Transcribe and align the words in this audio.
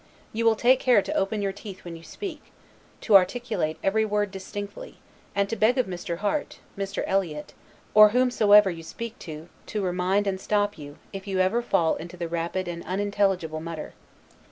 You 0.33 0.45
will 0.45 0.55
take 0.55 0.79
care 0.79 1.03
to 1.03 1.13
open 1.13 1.43
your 1.43 1.51
teeth 1.51 1.85
when 1.85 1.95
you 1.95 2.01
speak; 2.01 2.41
to 3.01 3.15
articulate 3.15 3.77
every 3.83 4.03
word 4.03 4.31
distinctly; 4.31 4.97
and 5.35 5.47
to 5.47 5.55
beg 5.55 5.77
of 5.77 5.85
Mr. 5.85 6.17
Harte, 6.17 6.57
Mr. 6.75 7.03
Eliot, 7.05 7.53
or 7.93 8.09
whomsoever 8.09 8.71
you 8.71 8.81
speak 8.81 9.19
to, 9.19 9.47
to 9.67 9.83
remind 9.83 10.25
and 10.25 10.41
stop 10.41 10.75
you, 10.75 10.97
if 11.13 11.27
you 11.27 11.37
ever 11.37 11.61
fall 11.61 11.97
into 11.97 12.17
the 12.17 12.27
rapid 12.27 12.67
and 12.67 12.83
unintelligible 12.85 13.59
mutter. 13.59 13.93